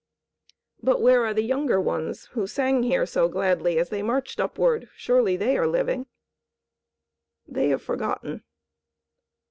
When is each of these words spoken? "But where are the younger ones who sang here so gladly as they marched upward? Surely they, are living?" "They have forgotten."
"But 0.81 0.99
where 0.99 1.27
are 1.27 1.33
the 1.35 1.43
younger 1.43 1.79
ones 1.79 2.25
who 2.31 2.47
sang 2.47 2.81
here 2.81 3.05
so 3.05 3.27
gladly 3.29 3.77
as 3.77 3.89
they 3.89 4.01
marched 4.01 4.39
upward? 4.39 4.89
Surely 4.95 5.37
they, 5.37 5.55
are 5.59 5.67
living?" 5.67 6.07
"They 7.47 7.67
have 7.69 7.83
forgotten." 7.83 8.43